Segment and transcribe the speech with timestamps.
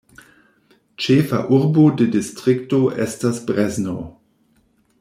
[1.05, 3.97] Ĉefa urbo de distrikto estas Brezno.